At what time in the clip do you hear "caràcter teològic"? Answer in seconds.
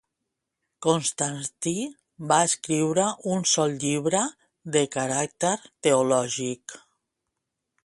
4.97-6.79